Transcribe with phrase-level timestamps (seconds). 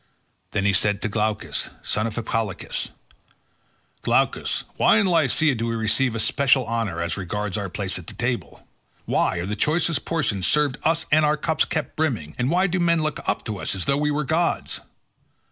[0.49, 2.89] Then he said to Glaucus son of Hippolochus,
[4.01, 8.65] "Glaucus, why in Lycia do we receive especial honour as regards our place at table?
[9.05, 12.79] Why are the choicest portions served us and our cups kept brimming, and why do
[12.79, 14.81] men look up to us as though we were gods?